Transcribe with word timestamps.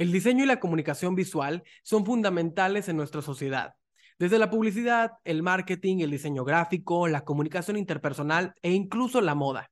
El 0.00 0.12
diseño 0.12 0.44
y 0.44 0.46
la 0.46 0.60
comunicación 0.60 1.14
visual 1.14 1.62
son 1.82 2.06
fundamentales 2.06 2.88
en 2.88 2.96
nuestra 2.96 3.20
sociedad. 3.20 3.74
Desde 4.18 4.38
la 4.38 4.48
publicidad, 4.48 5.10
el 5.24 5.42
marketing, 5.42 5.98
el 5.98 6.10
diseño 6.10 6.42
gráfico, 6.42 7.06
la 7.06 7.26
comunicación 7.26 7.76
interpersonal 7.76 8.54
e 8.62 8.72
incluso 8.72 9.20
la 9.20 9.34
moda. 9.34 9.70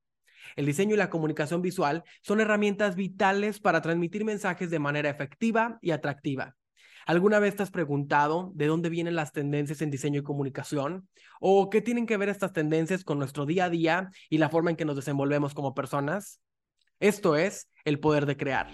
El 0.54 0.66
diseño 0.66 0.92
y 0.92 0.98
la 0.98 1.08
comunicación 1.08 1.62
visual 1.62 2.04
son 2.20 2.42
herramientas 2.42 2.94
vitales 2.94 3.58
para 3.58 3.80
transmitir 3.80 4.26
mensajes 4.26 4.68
de 4.68 4.78
manera 4.78 5.08
efectiva 5.08 5.78
y 5.80 5.92
atractiva. 5.92 6.56
¿Alguna 7.06 7.38
vez 7.38 7.56
te 7.56 7.62
has 7.62 7.70
preguntado 7.70 8.52
de 8.54 8.66
dónde 8.66 8.90
vienen 8.90 9.16
las 9.16 9.32
tendencias 9.32 9.80
en 9.80 9.90
diseño 9.90 10.20
y 10.20 10.24
comunicación? 10.24 11.08
¿O 11.40 11.70
qué 11.70 11.80
tienen 11.80 12.04
que 12.04 12.18
ver 12.18 12.28
estas 12.28 12.52
tendencias 12.52 13.02
con 13.02 13.18
nuestro 13.18 13.46
día 13.46 13.64
a 13.64 13.70
día 13.70 14.10
y 14.28 14.36
la 14.36 14.50
forma 14.50 14.68
en 14.68 14.76
que 14.76 14.84
nos 14.84 14.96
desenvolvemos 14.96 15.54
como 15.54 15.72
personas? 15.72 16.42
Esto 17.00 17.34
es 17.34 17.70
el 17.86 17.98
poder 17.98 18.26
de 18.26 18.36
crear. 18.36 18.68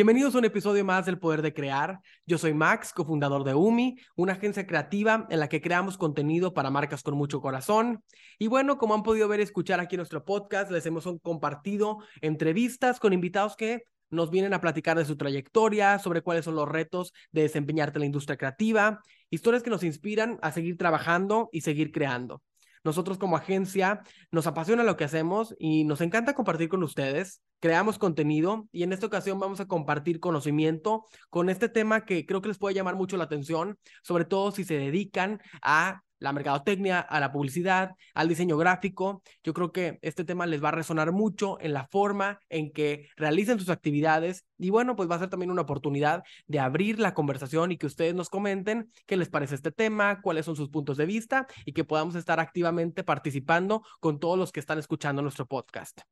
Bienvenidos 0.00 0.34
a 0.34 0.38
un 0.38 0.46
episodio 0.46 0.82
más 0.82 1.04
del 1.04 1.18
Poder 1.18 1.42
de 1.42 1.52
Crear. 1.52 2.00
Yo 2.24 2.38
soy 2.38 2.54
Max, 2.54 2.94
cofundador 2.94 3.44
de 3.44 3.52
UMI, 3.52 3.98
una 4.16 4.32
agencia 4.32 4.66
creativa 4.66 5.26
en 5.28 5.38
la 5.40 5.50
que 5.50 5.60
creamos 5.60 5.98
contenido 5.98 6.54
para 6.54 6.70
marcas 6.70 7.02
con 7.02 7.18
mucho 7.18 7.42
corazón. 7.42 8.02
Y 8.38 8.46
bueno, 8.46 8.78
como 8.78 8.94
han 8.94 9.02
podido 9.02 9.28
ver 9.28 9.40
escuchar 9.40 9.78
aquí 9.78 9.98
nuestro 9.98 10.24
podcast, 10.24 10.70
les 10.70 10.86
hemos 10.86 11.06
compartido 11.20 11.98
entrevistas 12.22 12.98
con 12.98 13.12
invitados 13.12 13.56
que 13.56 13.82
nos 14.08 14.30
vienen 14.30 14.54
a 14.54 14.62
platicar 14.62 14.96
de 14.96 15.04
su 15.04 15.18
trayectoria, 15.18 15.98
sobre 15.98 16.22
cuáles 16.22 16.46
son 16.46 16.54
los 16.54 16.66
retos 16.66 17.12
de 17.30 17.42
desempeñarte 17.42 17.98
en 17.98 18.00
la 18.00 18.06
industria 18.06 18.38
creativa, 18.38 19.02
historias 19.28 19.62
que 19.62 19.68
nos 19.68 19.82
inspiran 19.82 20.38
a 20.40 20.50
seguir 20.50 20.78
trabajando 20.78 21.50
y 21.52 21.60
seguir 21.60 21.92
creando. 21.92 22.40
Nosotros 22.82 23.18
como 23.18 23.36
agencia 23.36 24.02
nos 24.30 24.46
apasiona 24.46 24.84
lo 24.84 24.96
que 24.96 25.04
hacemos 25.04 25.54
y 25.58 25.84
nos 25.84 26.00
encanta 26.00 26.34
compartir 26.34 26.68
con 26.68 26.82
ustedes. 26.82 27.42
Creamos 27.60 27.98
contenido 27.98 28.68
y 28.72 28.84
en 28.84 28.92
esta 28.92 29.06
ocasión 29.06 29.38
vamos 29.38 29.60
a 29.60 29.66
compartir 29.66 30.18
conocimiento 30.18 31.04
con 31.28 31.50
este 31.50 31.68
tema 31.68 32.04
que 32.04 32.24
creo 32.24 32.40
que 32.40 32.48
les 32.48 32.58
puede 32.58 32.74
llamar 32.74 32.96
mucho 32.96 33.16
la 33.16 33.24
atención, 33.24 33.78
sobre 34.02 34.24
todo 34.24 34.50
si 34.50 34.64
se 34.64 34.78
dedican 34.78 35.40
a 35.62 36.02
la 36.20 36.32
mercadotecnia, 36.32 37.00
a 37.00 37.18
la 37.18 37.32
publicidad, 37.32 37.96
al 38.14 38.28
diseño 38.28 38.56
gráfico. 38.56 39.22
Yo 39.42 39.52
creo 39.52 39.72
que 39.72 39.98
este 40.02 40.24
tema 40.24 40.46
les 40.46 40.62
va 40.62 40.68
a 40.68 40.72
resonar 40.72 41.10
mucho 41.12 41.58
en 41.60 41.72
la 41.72 41.88
forma 41.88 42.38
en 42.48 42.70
que 42.70 43.08
realicen 43.16 43.58
sus 43.58 43.70
actividades 43.70 44.44
y 44.58 44.70
bueno, 44.70 44.94
pues 44.94 45.10
va 45.10 45.16
a 45.16 45.18
ser 45.18 45.30
también 45.30 45.50
una 45.50 45.62
oportunidad 45.62 46.22
de 46.46 46.60
abrir 46.60 47.00
la 47.00 47.14
conversación 47.14 47.72
y 47.72 47.78
que 47.78 47.86
ustedes 47.86 48.14
nos 48.14 48.28
comenten 48.28 48.92
qué 49.06 49.16
les 49.16 49.28
parece 49.28 49.54
este 49.54 49.72
tema, 49.72 50.20
cuáles 50.20 50.44
son 50.44 50.54
sus 50.54 50.68
puntos 50.68 50.96
de 50.96 51.06
vista 51.06 51.46
y 51.64 51.72
que 51.72 51.84
podamos 51.84 52.14
estar 52.14 52.38
activamente 52.38 53.02
participando 53.02 53.82
con 53.98 54.20
todos 54.20 54.38
los 54.38 54.52
que 54.52 54.60
están 54.60 54.78
escuchando 54.78 55.22
nuestro 55.22 55.46
podcast. 55.46 56.02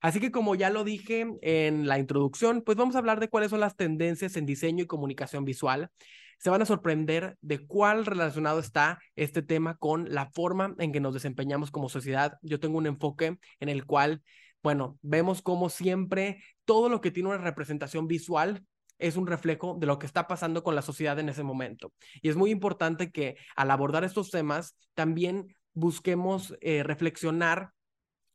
Así 0.00 0.20
que 0.20 0.30
como 0.30 0.54
ya 0.54 0.70
lo 0.70 0.84
dije 0.84 1.26
en 1.42 1.88
la 1.88 1.98
introducción, 1.98 2.62
pues 2.62 2.76
vamos 2.76 2.94
a 2.94 2.98
hablar 2.98 3.18
de 3.18 3.28
cuáles 3.28 3.50
son 3.50 3.58
las 3.58 3.74
tendencias 3.74 4.36
en 4.36 4.46
diseño 4.46 4.84
y 4.84 4.86
comunicación 4.86 5.44
visual 5.44 5.90
se 6.38 6.50
van 6.50 6.62
a 6.62 6.66
sorprender 6.66 7.36
de 7.40 7.66
cuál 7.66 8.06
relacionado 8.06 8.60
está 8.60 8.98
este 9.16 9.42
tema 9.42 9.76
con 9.76 10.12
la 10.12 10.30
forma 10.30 10.74
en 10.78 10.92
que 10.92 11.00
nos 11.00 11.14
desempeñamos 11.14 11.70
como 11.70 11.88
sociedad. 11.88 12.38
Yo 12.42 12.60
tengo 12.60 12.78
un 12.78 12.86
enfoque 12.86 13.38
en 13.60 13.68
el 13.68 13.84
cual, 13.84 14.22
bueno, 14.62 14.98
vemos 15.02 15.42
como 15.42 15.68
siempre 15.68 16.42
todo 16.64 16.88
lo 16.88 17.00
que 17.00 17.10
tiene 17.10 17.28
una 17.28 17.38
representación 17.38 18.06
visual 18.06 18.64
es 18.98 19.16
un 19.16 19.26
reflejo 19.26 19.76
de 19.78 19.86
lo 19.86 19.98
que 19.98 20.06
está 20.06 20.26
pasando 20.26 20.62
con 20.62 20.74
la 20.74 20.82
sociedad 20.82 21.18
en 21.18 21.28
ese 21.28 21.42
momento. 21.42 21.92
Y 22.20 22.28
es 22.28 22.36
muy 22.36 22.50
importante 22.50 23.10
que 23.10 23.36
al 23.56 23.70
abordar 23.70 24.04
estos 24.04 24.30
temas 24.30 24.76
también 24.94 25.54
busquemos 25.72 26.56
eh, 26.60 26.82
reflexionar 26.82 27.70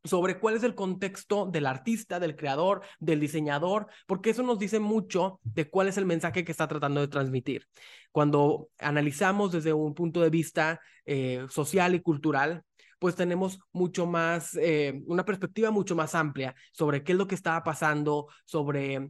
sobre 0.04 0.40
cuál 0.40 0.56
es 0.56 0.64
el 0.64 0.76
contexto 0.76 1.46
del 1.46 1.66
artista, 1.66 2.20
del 2.20 2.36
creador, 2.36 2.82
del 3.00 3.20
diseñador, 3.20 3.88
porque 4.06 4.32
eso 4.32 4.44
nos 4.44 4.60
dice 4.60 4.80
mucho 4.80 5.40
de 5.44 5.70
cuál 5.70 5.88
es 5.88 5.98
el 5.98 6.06
mensaje 6.06 6.44
que 6.44 6.52
está 6.52 6.68
tratando 6.68 7.02
de 7.02 7.08
transmitir. 7.08 7.68
Cuando 8.12 8.70
analizamos 8.80 9.52
desde 9.52 9.74
un 9.74 9.94
punto 9.94 10.22
de 10.22 10.30
vista 10.30 10.82
eh, 11.06 11.46
social 11.50 11.96
y 11.96 12.02
cultural, 12.02 12.64
pues 13.00 13.16
tenemos 13.16 13.60
mucho 13.74 14.06
más, 14.06 14.56
eh, 14.56 15.02
una 15.08 15.26
perspectiva 15.26 15.72
mucho 15.72 15.96
más 15.96 16.16
amplia 16.16 16.56
sobre 16.72 17.04
qué 17.04 17.12
es 17.12 17.18
lo 17.18 17.28
que 17.28 17.36
estaba 17.36 17.64
pasando, 17.64 18.28
sobre 18.46 19.10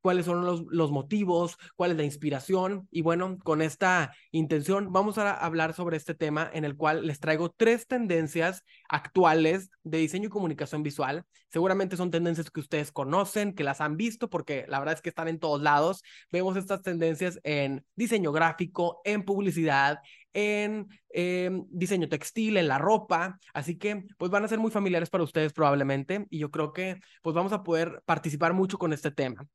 cuáles 0.00 0.26
son 0.26 0.44
los, 0.44 0.64
los, 0.70 0.90
motivos, 0.90 1.56
cuál 1.76 1.92
es 1.92 1.96
la 1.96 2.04
inspiración. 2.04 2.88
Y 2.90 3.02
bueno, 3.02 3.38
con 3.42 3.62
esta 3.62 4.14
intención 4.30 4.92
vamos 4.92 5.18
a 5.18 5.32
hablar 5.32 5.74
sobre 5.74 5.96
este 5.96 6.14
tema 6.14 6.50
en 6.52 6.64
el 6.64 6.76
cual 6.76 7.06
les 7.06 7.20
traigo 7.20 7.50
tres 7.50 7.86
tendencias 7.86 8.64
actuales 8.88 9.70
de 9.82 9.98
diseño 9.98 10.26
y 10.26 10.30
comunicación 10.30 10.82
visual. 10.82 11.24
Seguramente 11.48 11.96
son 11.96 12.10
tendencias 12.10 12.50
que 12.50 12.60
ustedes 12.60 12.92
conocen, 12.92 13.54
que 13.54 13.64
las 13.64 13.80
han 13.80 13.96
visto, 13.96 14.30
porque 14.30 14.64
la 14.68 14.78
verdad 14.78 14.94
es 14.94 15.02
que 15.02 15.10
están 15.10 15.28
en 15.28 15.38
todos 15.38 15.60
lados. 15.60 16.02
Vemos 16.30 16.56
estas 16.56 16.82
tendencias 16.82 17.38
en 17.42 17.84
diseño 17.94 18.32
gráfico, 18.32 19.00
en 19.04 19.22
publicidad, 19.24 19.98
en 20.34 20.88
em, 21.10 21.64
diseño 21.70 22.08
textil, 22.08 22.56
en 22.56 22.68
la 22.68 22.78
ropa, 22.78 23.38
así 23.54 23.76
que 23.76 24.04
pues 24.18 24.30
van 24.30 24.44
a 24.44 24.48
ser 24.48 24.58
muy 24.58 24.70
familiares 24.70 25.10
para 25.10 25.24
ustedes 25.24 25.52
probablemente 25.52 26.26
y 26.30 26.38
yo 26.38 26.50
creo 26.50 26.72
que 26.72 27.00
pues 27.22 27.34
vamos 27.34 27.52
a 27.52 27.62
poder 27.62 28.02
participar 28.04 28.54
mucho 28.54 28.78
con 28.78 28.92
este 28.92 29.10
tema. 29.10 29.46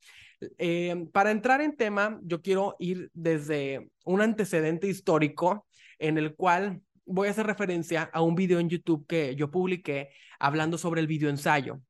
Em, 0.58 1.08
para 1.10 1.32
entrar 1.32 1.62
en 1.62 1.76
tema, 1.76 2.20
yo 2.24 2.42
quiero 2.42 2.76
ir 2.80 3.10
desde 3.14 3.90
un 4.06 4.22
antecedente 4.22 4.88
histórico 4.88 5.66
en 6.00 6.18
el 6.18 6.36
cual 6.36 6.82
voy 7.06 7.28
a 7.28 7.32
hacer 7.32 7.48
referencia 7.48 8.09
a 8.14 8.22
un 8.22 8.36
video 8.36 8.59
en 8.59 8.70
YouTube 8.70 9.06
que 9.08 9.36
yo 9.36 9.50
publiqué 9.50 10.09
hablando 10.40 10.78
sobre 10.78 11.02
el 11.02 11.08
video 11.08 11.30
ensayo. 11.30 11.82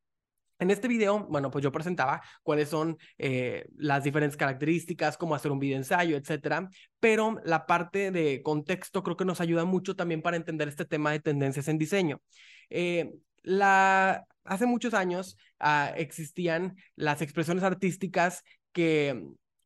En 0.60 0.72
este 0.72 0.88
video, 0.88 1.26
bueno, 1.30 1.52
pues 1.52 1.64
yo 1.64 1.72
presentaba 1.72 2.22
cuáles 2.42 2.70
son 2.70 2.98
eh, 3.18 3.68
las 3.76 4.04
diferentes 4.04 4.38
características, 4.38 5.18
cómo 5.18 5.36
hacer 5.36 5.52
un 5.52 5.60
video 5.60 5.78
ensayo, 5.78 6.18
etcétera. 6.18 6.70
Pero 7.00 7.40
la 7.46 7.68
parte 7.68 8.12
de 8.12 8.42
contexto 8.42 9.04
creo 9.04 9.18
que 9.18 9.26
nos 9.26 9.40
ayuda 9.40 9.66
mucho 9.66 9.96
también 9.96 10.22
para 10.22 10.38
entender 10.38 10.68
este 10.68 10.86
tema 10.86 11.12
de 11.12 11.20
tendencias 11.20 11.68
en 11.68 11.78
diseño. 11.78 12.22
Eh, 12.70 13.12
la, 13.44 14.26
hace 14.44 14.66
muchos 14.66 14.94
años 14.94 15.38
ah, 15.60 15.94
existían 15.96 16.76
las 16.96 17.22
expresiones 17.22 17.64
artísticas 17.64 18.44
que, 18.72 19.10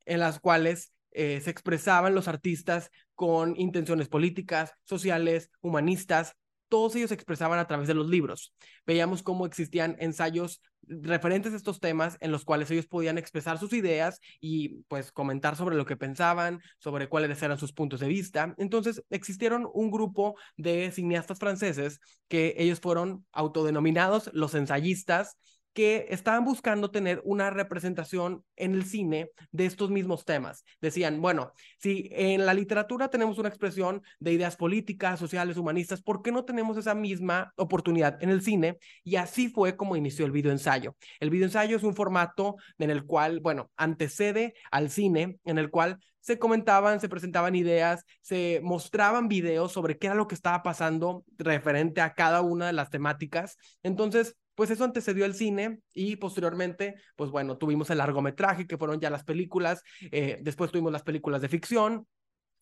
en 0.05 0.19
las 0.19 0.39
cuales 0.39 0.93
eh, 1.11 1.41
se 1.41 1.49
expresaban 1.51 2.15
los 2.15 2.27
artistas 2.27 2.89
con 3.15 3.55
intenciones 3.57 4.07
políticas, 4.07 4.73
sociales, 4.83 5.51
humanistas, 5.61 6.35
todos 6.71 6.95
ellos 6.95 7.11
expresaban 7.11 7.59
a 7.59 7.67
través 7.67 7.89
de 7.89 7.93
los 7.93 8.07
libros. 8.07 8.53
Veíamos 8.87 9.23
cómo 9.23 9.45
existían 9.45 9.97
ensayos 9.99 10.61
referentes 10.87 11.51
a 11.51 11.57
estos 11.57 11.81
temas 11.81 12.15
en 12.21 12.31
los 12.31 12.45
cuales 12.45 12.71
ellos 12.71 12.87
podían 12.87 13.17
expresar 13.17 13.59
sus 13.59 13.73
ideas 13.73 14.21
y 14.39 14.83
pues 14.87 15.11
comentar 15.11 15.57
sobre 15.57 15.75
lo 15.75 15.85
que 15.85 15.97
pensaban, 15.97 16.61
sobre 16.79 17.09
cuáles 17.09 17.43
eran 17.43 17.59
sus 17.59 17.73
puntos 17.73 17.99
de 17.99 18.07
vista. 18.07 18.55
Entonces 18.57 19.03
existieron 19.09 19.67
un 19.73 19.91
grupo 19.91 20.35
de 20.55 20.89
cineastas 20.91 21.39
franceses 21.39 21.99
que 22.29 22.55
ellos 22.57 22.79
fueron 22.79 23.25
autodenominados 23.33 24.29
los 24.31 24.55
ensayistas 24.55 25.37
que 25.73 26.07
estaban 26.09 26.43
buscando 26.43 26.91
tener 26.91 27.21
una 27.23 27.49
representación 27.49 28.43
en 28.55 28.73
el 28.73 28.85
cine 28.85 29.31
de 29.51 29.65
estos 29.65 29.89
mismos 29.89 30.25
temas. 30.25 30.65
Decían, 30.81 31.21
bueno, 31.21 31.53
si 31.77 32.09
en 32.11 32.45
la 32.45 32.53
literatura 32.53 33.09
tenemos 33.09 33.37
una 33.37 33.49
expresión 33.49 34.01
de 34.19 34.33
ideas 34.33 34.57
políticas, 34.57 35.19
sociales, 35.19 35.57
humanistas, 35.57 36.01
¿por 36.01 36.21
qué 36.21 36.31
no 36.31 36.45
tenemos 36.45 36.77
esa 36.77 36.93
misma 36.93 37.53
oportunidad 37.55 38.21
en 38.21 38.29
el 38.29 38.41
cine? 38.41 38.77
Y 39.03 39.15
así 39.15 39.49
fue 39.49 39.77
como 39.77 39.95
inició 39.95 40.25
el 40.25 40.31
videoensayo. 40.31 40.95
El 41.19 41.29
videoensayo 41.29 41.77
es 41.77 41.83
un 41.83 41.95
formato 41.95 42.55
en 42.77 42.89
el 42.89 43.05
cual, 43.05 43.39
bueno, 43.39 43.71
antecede 43.77 44.53
al 44.71 44.89
cine, 44.89 45.39
en 45.45 45.57
el 45.57 45.69
cual 45.69 45.99
se 46.21 46.37
comentaban, 46.37 46.99
se 46.99 47.09
presentaban 47.09 47.55
ideas, 47.55 48.05
se 48.21 48.61
mostraban 48.63 49.27
videos 49.27 49.71
sobre 49.71 49.97
qué 49.97 50.07
era 50.07 50.15
lo 50.15 50.27
que 50.27 50.35
estaba 50.35 50.61
pasando 50.63 51.25
referente 51.37 51.99
a 51.99 52.13
cada 52.13 52.41
una 52.41 52.67
de 52.67 52.73
las 52.73 52.91
temáticas. 52.91 53.57
Entonces, 53.81 54.35
pues 54.55 54.69
eso 54.69 54.83
antecedió 54.83 55.25
el 55.25 55.33
cine 55.33 55.79
y 55.93 56.17
posteriormente, 56.17 56.95
pues 57.15 57.31
bueno, 57.31 57.57
tuvimos 57.57 57.89
el 57.89 57.99
largometraje, 57.99 58.67
que 58.67 58.77
fueron 58.77 58.99
ya 58.99 59.09
las 59.09 59.23
películas, 59.23 59.83
eh, 60.11 60.39
después 60.41 60.71
tuvimos 60.71 60.91
las 60.91 61.03
películas 61.03 61.41
de 61.41 61.49
ficción, 61.49 62.07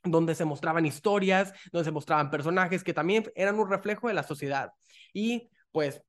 donde 0.03 0.35
se 0.35 0.45
mostraban 0.45 0.85
historias, 0.85 1.53
donde 1.71 1.85
se 1.85 1.91
mostraban 1.91 2.29
personajes 2.29 2.83
que 2.83 2.93
también 2.93 3.25
eran 3.35 3.59
un 3.59 3.69
reflejo 3.69 4.07
de 4.07 4.13
la 4.13 4.23
sociedad. 4.23 4.71
Y 5.13 5.49
pues 5.71 6.01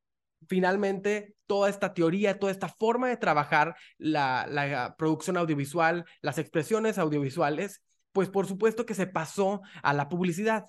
finalmente 0.48 1.34
toda 1.46 1.68
esta 1.68 1.92
teoría, 1.92 2.38
toda 2.38 2.52
esta 2.52 2.68
forma 2.68 3.08
de 3.08 3.16
trabajar 3.16 3.74
la, 3.98 4.46
la 4.48 4.94
producción 4.96 5.36
audiovisual, 5.36 6.04
las 6.22 6.38
expresiones 6.38 6.98
audiovisuales, 6.98 7.82
pues 8.12 8.28
por 8.28 8.46
supuesto 8.46 8.86
que 8.86 8.94
se 8.94 9.06
pasó 9.06 9.60
a 9.82 9.92
la 9.92 10.08
publicidad. 10.08 10.66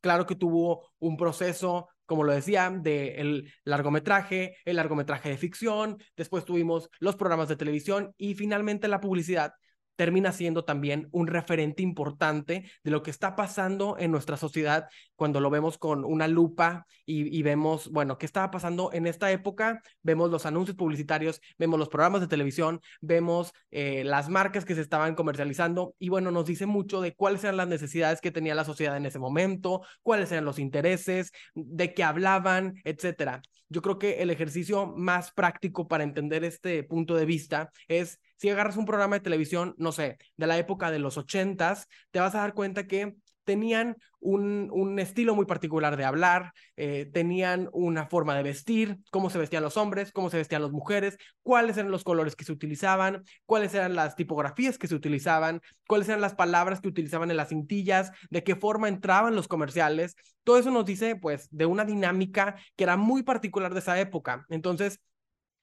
Claro 0.00 0.26
que 0.26 0.34
tuvo 0.34 0.90
un 0.98 1.16
proceso 1.16 1.88
como 2.06 2.24
lo 2.24 2.32
decía, 2.32 2.70
del 2.70 3.52
largometraje, 3.64 4.56
el 4.64 4.76
largometraje 4.76 5.30
de 5.30 5.36
ficción, 5.36 5.98
después 6.16 6.44
tuvimos 6.44 6.90
los 7.00 7.16
programas 7.16 7.48
de 7.48 7.56
televisión 7.56 8.14
y 8.16 8.34
finalmente 8.34 8.88
la 8.88 9.00
publicidad 9.00 9.54
termina 9.96 10.32
siendo 10.32 10.64
también 10.64 11.08
un 11.12 11.26
referente 11.26 11.82
importante 11.82 12.70
de 12.82 12.90
lo 12.90 13.02
que 13.02 13.10
está 13.10 13.36
pasando 13.36 13.96
en 13.98 14.10
nuestra 14.10 14.36
sociedad 14.36 14.88
cuando 15.16 15.40
lo 15.40 15.50
vemos 15.50 15.78
con 15.78 16.04
una 16.04 16.28
lupa 16.28 16.86
y, 17.06 17.42
vemos, 17.42 17.90
bueno, 17.90 18.18
qué 18.18 18.26
estaba 18.26 18.50
pasando 18.50 18.90
en 18.92 19.06
esta 19.06 19.30
época. 19.30 19.82
Vemos 20.02 20.30
los 20.30 20.46
anuncios 20.46 20.76
publicitarios, 20.76 21.40
vemos 21.58 21.78
los 21.78 21.88
programas 21.88 22.20
de 22.20 22.26
televisión, 22.26 22.80
vemos 23.00 23.52
eh, 23.70 24.04
las 24.04 24.28
marcas 24.28 24.64
que 24.64 24.74
se 24.74 24.80
estaban 24.80 25.14
comercializando 25.14 25.94
y 25.98 26.08
bueno, 26.08 26.30
nos 26.30 26.46
dice 26.46 26.66
mucho 26.66 27.00
de 27.00 27.14
cuáles 27.14 27.44
eran 27.44 27.58
las 27.58 27.68
necesidades 27.68 28.20
que 28.20 28.30
tenía 28.30 28.54
la 28.54 28.64
sociedad 28.64 28.96
en 28.96 29.06
ese 29.06 29.18
momento, 29.18 29.82
cuáles 30.02 30.32
eran 30.32 30.44
los 30.44 30.58
intereses, 30.58 31.32
de 31.54 31.94
qué 31.94 32.02
hablaban, 32.02 32.74
etcétera. 32.84 33.42
Yo 33.68 33.82
creo 33.82 33.98
que 33.98 34.22
el 34.22 34.30
ejercicio 34.30 34.86
más 34.86 35.32
práctico 35.32 35.88
para 35.88 36.04
entender 36.04 36.44
este 36.44 36.82
punto 36.84 37.14
de 37.16 37.24
vista 37.24 37.70
es 37.88 38.20
si 38.36 38.48
agarras 38.48 38.76
un 38.76 38.86
programa 38.86 39.16
de 39.16 39.20
televisión, 39.20 39.74
no 39.78 39.92
sé, 39.92 40.18
de 40.36 40.46
la 40.46 40.58
época 40.58 40.90
de 40.90 40.98
los 40.98 41.16
ochentas, 41.16 41.88
te 42.10 42.20
vas 42.20 42.34
a 42.34 42.40
dar 42.40 42.54
cuenta 42.54 42.86
que 42.86 43.14
tenían 43.44 43.96
un, 44.20 44.70
un 44.72 44.98
estilo 44.98 45.34
muy 45.34 45.44
particular 45.44 45.96
de 45.96 46.04
hablar, 46.04 46.52
eh, 46.76 47.10
tenían 47.12 47.68
una 47.72 48.06
forma 48.06 48.34
de 48.34 48.42
vestir, 48.42 48.98
cómo 49.10 49.28
se 49.28 49.38
vestían 49.38 49.62
los 49.62 49.76
hombres, 49.76 50.12
cómo 50.12 50.30
se 50.30 50.38
vestían 50.38 50.62
las 50.62 50.72
mujeres, 50.72 51.18
cuáles 51.42 51.76
eran 51.76 51.90
los 51.90 52.04
colores 52.04 52.34
que 52.34 52.44
se 52.44 52.52
utilizaban, 52.52 53.22
cuáles 53.44 53.74
eran 53.74 53.94
las 53.94 54.16
tipografías 54.16 54.78
que 54.78 54.88
se 54.88 54.94
utilizaban, 54.94 55.60
cuáles 55.86 56.08
eran 56.08 56.22
las 56.22 56.34
palabras 56.34 56.80
que 56.80 56.88
utilizaban 56.88 57.30
en 57.30 57.36
las 57.36 57.50
cintillas, 57.50 58.12
de 58.30 58.42
qué 58.42 58.56
forma 58.56 58.88
entraban 58.88 59.36
los 59.36 59.46
comerciales. 59.46 60.16
Todo 60.42 60.58
eso 60.58 60.70
nos 60.70 60.86
dice, 60.86 61.16
pues, 61.16 61.48
de 61.50 61.66
una 61.66 61.84
dinámica 61.84 62.56
que 62.76 62.84
era 62.84 62.96
muy 62.96 63.22
particular 63.22 63.74
de 63.74 63.80
esa 63.80 64.00
época. 64.00 64.46
Entonces, 64.48 65.00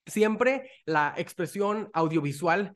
Siempre 0.06 0.70
la 0.84 1.14
expresión 1.16 1.90
audiovisual 1.92 2.74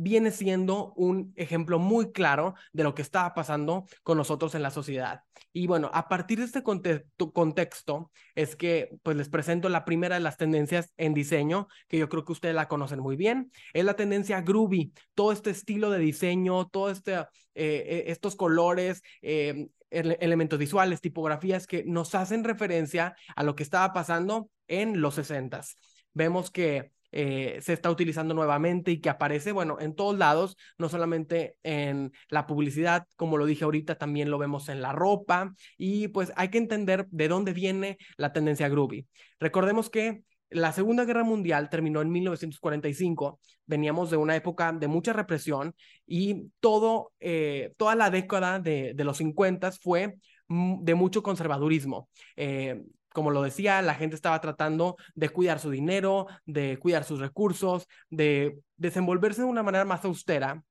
viene 0.00 0.30
siendo 0.30 0.92
un 0.94 1.32
ejemplo 1.36 1.80
muy 1.80 2.12
claro 2.12 2.54
de 2.72 2.84
lo 2.84 2.94
que 2.94 3.02
estaba 3.02 3.34
pasando 3.34 3.84
con 4.04 4.16
nosotros 4.16 4.54
en 4.54 4.62
la 4.62 4.70
sociedad. 4.70 5.22
Y 5.52 5.66
bueno, 5.66 5.90
a 5.92 6.08
partir 6.08 6.38
de 6.38 6.44
este 6.44 6.62
contexto 6.62 8.12
es 8.36 8.54
que 8.54 8.90
pues 9.02 9.16
les 9.16 9.28
presento 9.28 9.68
la 9.68 9.84
primera 9.84 10.14
de 10.14 10.20
las 10.20 10.36
tendencias 10.36 10.92
en 10.96 11.14
diseño, 11.14 11.66
que 11.88 11.98
yo 11.98 12.08
creo 12.08 12.24
que 12.24 12.32
ustedes 12.32 12.54
la 12.54 12.68
conocen 12.68 13.00
muy 13.00 13.16
bien, 13.16 13.50
es 13.72 13.84
la 13.84 13.94
tendencia 13.94 14.40
groovy, 14.40 14.92
todo 15.14 15.32
este 15.32 15.50
estilo 15.50 15.90
de 15.90 15.98
diseño, 15.98 16.68
todo 16.68 16.90
este, 16.90 17.14
eh, 17.14 17.24
eh, 17.54 18.04
estos 18.06 18.36
colores, 18.36 19.02
eh, 19.20 19.66
elementos 19.90 20.58
visuales, 20.60 21.00
tipografías 21.00 21.66
que 21.66 21.82
nos 21.84 22.14
hacen 22.14 22.44
referencia 22.44 23.16
a 23.34 23.42
lo 23.42 23.56
que 23.56 23.64
estaba 23.64 23.92
pasando 23.92 24.50
en 24.68 25.00
los 25.00 25.18
60s 25.18 25.74
vemos 26.14 26.50
que 26.50 26.92
eh, 27.10 27.58
se 27.62 27.72
está 27.72 27.90
utilizando 27.90 28.34
nuevamente 28.34 28.90
y 28.90 29.00
que 29.00 29.08
aparece, 29.08 29.52
bueno, 29.52 29.78
en 29.80 29.94
todos 29.94 30.18
lados, 30.18 30.56
no 30.76 30.88
solamente 30.88 31.56
en 31.62 32.12
la 32.28 32.46
publicidad, 32.46 33.06
como 33.16 33.38
lo 33.38 33.46
dije 33.46 33.64
ahorita, 33.64 33.96
también 33.96 34.30
lo 34.30 34.38
vemos 34.38 34.68
en 34.68 34.82
la 34.82 34.92
ropa 34.92 35.54
y 35.78 36.08
pues 36.08 36.32
hay 36.36 36.50
que 36.50 36.58
entender 36.58 37.06
de 37.10 37.28
dónde 37.28 37.52
viene 37.52 37.98
la 38.16 38.32
tendencia 38.32 38.68
groovy. 38.68 39.06
Recordemos 39.40 39.88
que 39.88 40.22
la 40.50 40.72
Segunda 40.72 41.04
Guerra 41.04 41.24
Mundial 41.24 41.68
terminó 41.68 42.00
en 42.00 42.10
1945, 42.10 43.40
veníamos 43.66 44.10
de 44.10 44.16
una 44.16 44.36
época 44.36 44.72
de 44.72 44.88
mucha 44.88 45.12
represión 45.12 45.74
y 46.06 46.50
todo, 46.60 47.12
eh, 47.20 47.72
toda 47.76 47.94
la 47.94 48.10
década 48.10 48.58
de, 48.58 48.92
de 48.94 49.04
los 49.04 49.18
50 49.18 49.72
fue 49.72 50.16
de 50.48 50.94
mucho 50.94 51.22
conservadurismo. 51.22 52.08
Eh, 52.36 52.82
como 53.18 53.32
lo 53.32 53.42
decía, 53.42 53.82
la 53.82 53.94
gente 53.94 54.14
estaba 54.14 54.40
tratando 54.40 54.96
de 55.16 55.28
cuidar 55.28 55.58
su 55.58 55.70
dinero, 55.70 56.28
de 56.46 56.78
cuidar 56.78 57.02
sus 57.02 57.18
recursos, 57.18 57.88
de 58.10 58.60
desenvolverse 58.76 59.42
de 59.42 59.48
una 59.48 59.64
manera 59.64 59.84
más 59.84 60.04
austera 60.04 60.62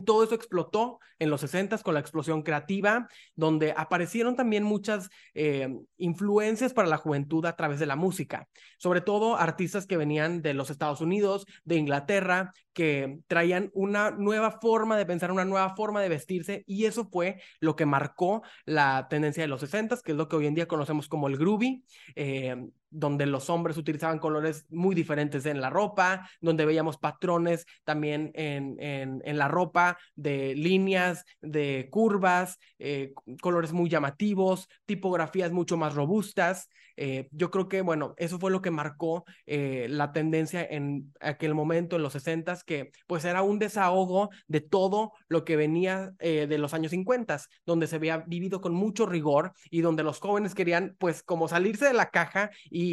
todo 0.00 0.24
eso 0.24 0.34
explotó 0.34 0.98
en 1.18 1.30
los 1.30 1.40
60 1.42 1.78
con 1.78 1.94
la 1.94 2.00
explosión 2.00 2.42
creativa, 2.42 3.08
donde 3.36 3.72
aparecieron 3.76 4.34
también 4.34 4.64
muchas 4.64 5.08
eh, 5.34 5.68
influencias 5.96 6.72
para 6.72 6.88
la 6.88 6.96
juventud 6.96 7.46
a 7.46 7.56
través 7.56 7.78
de 7.78 7.86
la 7.86 7.96
música, 7.96 8.48
sobre 8.78 9.00
todo 9.00 9.36
artistas 9.36 9.86
que 9.86 9.96
venían 9.96 10.42
de 10.42 10.54
los 10.54 10.70
Estados 10.70 11.00
Unidos, 11.00 11.46
de 11.64 11.76
Inglaterra, 11.76 12.52
que 12.72 13.20
traían 13.28 13.70
una 13.72 14.10
nueva 14.10 14.58
forma 14.60 14.96
de 14.96 15.06
pensar, 15.06 15.30
una 15.30 15.44
nueva 15.44 15.76
forma 15.76 16.02
de 16.02 16.08
vestirse, 16.08 16.64
y 16.66 16.86
eso 16.86 17.08
fue 17.08 17.40
lo 17.60 17.76
que 17.76 17.86
marcó 17.86 18.42
la 18.64 19.06
tendencia 19.08 19.42
de 19.42 19.48
los 19.48 19.60
60 19.60 19.84
que 20.02 20.12
es 20.12 20.18
lo 20.18 20.28
que 20.28 20.36
hoy 20.36 20.46
en 20.46 20.54
día 20.54 20.66
conocemos 20.66 21.08
como 21.08 21.28
el 21.28 21.36
groovy. 21.36 21.84
Eh, 22.14 22.56
donde 22.94 23.26
los 23.26 23.50
hombres 23.50 23.76
utilizaban 23.76 24.20
colores 24.20 24.66
muy 24.70 24.94
diferentes 24.94 25.44
en 25.46 25.60
la 25.60 25.68
ropa, 25.68 26.28
donde 26.40 26.64
veíamos 26.64 26.96
patrones 26.96 27.66
también 27.82 28.30
en, 28.34 28.76
en, 28.78 29.38
la 29.38 29.48
ropa 29.48 29.98
de 30.14 30.54
líneas, 30.54 31.24
de 31.42 31.88
curvas, 31.90 32.58
eh, 32.78 33.12
colores 33.42 33.72
muy 33.72 33.90
llamativos, 33.90 34.68
tipografías 34.86 35.50
mucho 35.50 35.76
más 35.76 35.94
robustas. 35.94 36.68
Eh, 36.96 37.28
yo 37.32 37.50
creo 37.50 37.68
que, 37.68 37.82
bueno, 37.82 38.14
eso 38.16 38.38
fue 38.38 38.50
lo 38.50 38.62
que 38.62 38.70
marcó 38.70 39.24
eh, 39.46 39.86
la 39.90 40.12
tendencia 40.12 40.64
en 40.64 41.12
aquel 41.20 41.54
momento, 41.54 41.96
en 41.96 42.02
los 42.02 42.12
60, 42.12 42.60
que 42.64 42.92
pues 43.06 43.24
era 43.24 43.42
un 43.42 43.58
desahogo 43.58 44.30
de 44.46 44.60
todo 44.60 45.12
lo 45.28 45.44
que 45.44 45.56
venía 45.56 46.12
eh, 46.20 46.46
de 46.48 46.58
los 46.58 46.74
años 46.74 46.90
50, 46.92 47.24
donde 47.66 47.86
se 47.86 47.96
había 47.96 48.18
vivido 48.18 48.60
con 48.60 48.74
mucho 48.74 49.06
rigor 49.06 49.52
y 49.70 49.80
donde 49.80 50.02
los 50.02 50.20
jóvenes 50.20 50.54
querían 50.54 50.94
pues 50.98 51.22
como 51.22 51.48
salirse 51.48 51.86
de 51.86 51.94
la 51.94 52.10
caja 52.10 52.50
y 52.70 52.83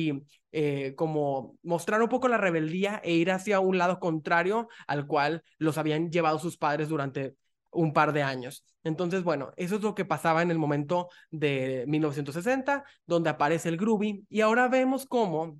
como 0.96 1.58
mostrar 1.64 2.02
un 2.02 2.10
poco 2.10 2.28
la 2.28 2.38
rebeldía 2.38 3.02
e 3.04 3.14
ir 3.14 3.32
hacia 3.32 3.60
un 3.60 3.78
lado 3.78 4.00
contrario 4.00 4.68
al 4.88 5.08
cual 5.08 5.44
los 5.58 5.78
habían 5.78 6.12
llevado 6.12 6.40
sus 6.40 6.58
padres 6.58 6.90
durante 6.90 7.36
un 7.72 7.94
par 7.94 8.12
de 8.12 8.22
años. 8.22 8.66
Entonces, 8.84 9.24
bueno, 9.24 9.52
eso 9.56 9.76
es 9.76 9.82
lo 9.82 9.96
que 9.96 10.04
pasaba 10.04 10.42
en 10.42 10.52
el 10.52 10.58
momento 10.58 11.08
de 11.30 11.86
1960, 11.88 12.84
donde 13.06 13.30
aparece 13.30 13.70
el 13.70 13.78
groovy, 13.78 14.26
y 14.30 14.42
ahora 14.42 14.68
vemos 14.68 15.06
cómo 15.06 15.60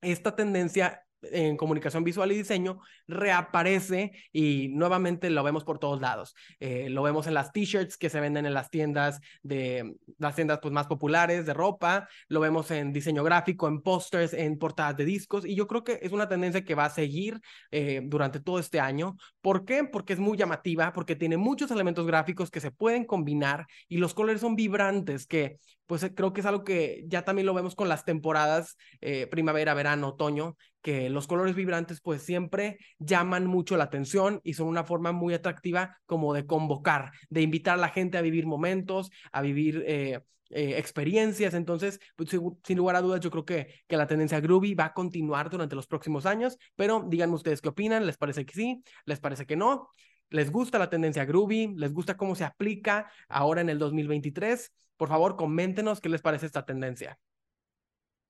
esta 0.00 0.34
tendencia 0.34 1.04
en 1.32 1.56
comunicación 1.56 2.04
visual 2.04 2.32
y 2.32 2.36
diseño 2.36 2.80
reaparece 3.06 4.12
y 4.32 4.68
nuevamente 4.68 5.30
lo 5.30 5.42
vemos 5.42 5.64
por 5.64 5.78
todos 5.78 6.00
lados. 6.00 6.34
Eh, 6.60 6.88
lo 6.90 7.02
vemos 7.02 7.26
en 7.26 7.34
las 7.34 7.52
t-shirts 7.52 7.96
que 7.96 8.10
se 8.10 8.20
venden 8.20 8.46
en 8.46 8.54
las 8.54 8.70
tiendas 8.70 9.20
de 9.42 9.96
las 10.18 10.34
tiendas 10.34 10.58
pues, 10.60 10.72
más 10.72 10.86
populares 10.86 11.46
de 11.46 11.54
ropa, 11.54 12.08
lo 12.28 12.40
vemos 12.40 12.70
en 12.70 12.92
diseño 12.92 13.22
gráfico, 13.24 13.68
en 13.68 13.82
pósters, 13.82 14.32
en 14.32 14.58
portadas 14.58 14.96
de 14.96 15.04
discos 15.04 15.44
y 15.44 15.54
yo 15.54 15.66
creo 15.66 15.84
que 15.84 15.98
es 16.02 16.12
una 16.12 16.28
tendencia 16.28 16.64
que 16.64 16.74
va 16.74 16.86
a 16.86 16.90
seguir 16.90 17.40
eh, 17.70 18.00
durante 18.04 18.40
todo 18.40 18.58
este 18.58 18.80
año. 18.80 19.16
¿Por 19.40 19.64
qué? 19.64 19.84
Porque 19.84 20.12
es 20.12 20.18
muy 20.18 20.36
llamativa, 20.36 20.92
porque 20.92 21.16
tiene 21.16 21.36
muchos 21.36 21.70
elementos 21.70 22.06
gráficos 22.06 22.50
que 22.50 22.60
se 22.60 22.70
pueden 22.70 23.04
combinar 23.04 23.66
y 23.88 23.98
los 23.98 24.14
colores 24.14 24.40
son 24.40 24.56
vibrantes 24.56 25.26
que 25.26 25.58
pues 25.86 26.06
creo 26.14 26.32
que 26.32 26.40
es 26.40 26.46
algo 26.46 26.64
que 26.64 27.04
ya 27.06 27.22
también 27.22 27.46
lo 27.46 27.54
vemos 27.54 27.74
con 27.74 27.88
las 27.88 28.04
temporadas 28.04 28.76
eh, 29.00 29.26
primavera, 29.26 29.74
verano, 29.74 30.08
otoño, 30.08 30.56
que 30.84 31.08
los 31.08 31.26
colores 31.26 31.54
vibrantes 31.54 32.02
pues 32.02 32.22
siempre 32.22 32.78
llaman 32.98 33.46
mucho 33.46 33.78
la 33.78 33.84
atención 33.84 34.42
y 34.44 34.52
son 34.52 34.68
una 34.68 34.84
forma 34.84 35.12
muy 35.12 35.32
atractiva 35.32 35.96
como 36.04 36.34
de 36.34 36.44
convocar, 36.44 37.10
de 37.30 37.40
invitar 37.40 37.78
a 37.78 37.80
la 37.80 37.88
gente 37.88 38.18
a 38.18 38.20
vivir 38.20 38.44
momentos, 38.44 39.10
a 39.32 39.40
vivir 39.40 39.82
eh, 39.86 40.20
experiencias. 40.50 41.54
Entonces, 41.54 42.00
pues, 42.16 42.28
sin 42.64 42.76
lugar 42.76 42.96
a 42.96 43.00
dudas, 43.00 43.20
yo 43.20 43.30
creo 43.30 43.46
que, 43.46 43.82
que 43.88 43.96
la 43.96 44.06
tendencia 44.06 44.40
groovy 44.40 44.74
va 44.74 44.84
a 44.84 44.92
continuar 44.92 45.48
durante 45.48 45.74
los 45.74 45.86
próximos 45.86 46.26
años, 46.26 46.58
pero 46.76 47.02
díganme 47.08 47.34
ustedes 47.34 47.62
qué 47.62 47.70
opinan, 47.70 48.04
¿les 48.04 48.18
parece 48.18 48.44
que 48.44 48.52
sí? 48.52 48.84
¿Les 49.06 49.20
parece 49.20 49.46
que 49.46 49.56
no? 49.56 49.88
¿Les 50.28 50.52
gusta 50.52 50.78
la 50.78 50.90
tendencia 50.90 51.24
groovy? 51.24 51.74
¿Les 51.76 51.94
gusta 51.94 52.18
cómo 52.18 52.34
se 52.34 52.44
aplica 52.44 53.10
ahora 53.26 53.62
en 53.62 53.70
el 53.70 53.78
2023? 53.78 54.70
Por 54.98 55.08
favor, 55.08 55.36
coméntenos 55.36 56.02
qué 56.02 56.10
les 56.10 56.20
parece 56.20 56.44
esta 56.44 56.66
tendencia. 56.66 57.18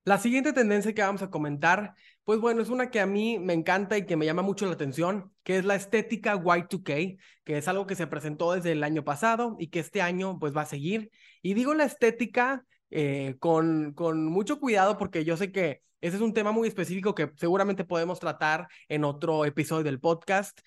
La 0.04 0.18
siguiente 0.18 0.52
tendencia 0.52 0.92
que 0.92 1.00
vamos 1.00 1.22
a 1.22 1.30
comentar, 1.30 1.94
pues 2.24 2.38
bueno, 2.38 2.60
es 2.60 2.68
una 2.68 2.90
que 2.90 3.00
a 3.00 3.06
mí 3.06 3.38
me 3.38 3.54
encanta 3.54 3.96
y 3.96 4.04
que 4.04 4.16
me 4.16 4.26
llama 4.26 4.42
mucho 4.42 4.66
la 4.66 4.72
atención, 4.72 5.32
que 5.42 5.56
es 5.56 5.64
la 5.64 5.76
estética 5.76 6.36
Y2K, 6.36 7.18
que 7.42 7.56
es 7.56 7.68
algo 7.68 7.86
que 7.86 7.94
se 7.94 8.06
presentó 8.06 8.52
desde 8.52 8.72
el 8.72 8.84
año 8.84 9.02
pasado 9.02 9.56
y 9.58 9.68
que 9.68 9.80
este 9.80 10.02
año 10.02 10.38
pues 10.38 10.54
va 10.54 10.62
a 10.62 10.66
seguir. 10.66 11.10
Y 11.40 11.54
digo 11.54 11.72
la 11.72 11.84
estética 11.84 12.66
eh, 12.90 13.36
con, 13.38 13.94
con 13.94 14.26
mucho 14.26 14.60
cuidado 14.60 14.98
porque 14.98 15.24
yo 15.24 15.38
sé 15.38 15.50
que 15.50 15.80
ese 16.02 16.16
es 16.16 16.22
un 16.22 16.34
tema 16.34 16.52
muy 16.52 16.68
específico 16.68 17.14
que 17.14 17.30
seguramente 17.36 17.84
podemos 17.84 18.20
tratar 18.20 18.68
en 18.88 19.04
otro 19.04 19.46
episodio 19.46 19.84
del 19.84 20.00
podcast, 20.00 20.60